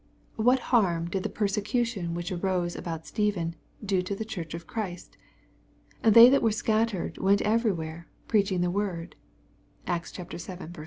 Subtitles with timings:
[0.37, 3.55] What harm did the "persecution which arose about Stephen"
[3.85, 5.15] do to the Church of Christ?
[6.01, 9.15] They that were scattered went everywhere, preaching the word.
[9.85, 10.75] (Acts vii.4.)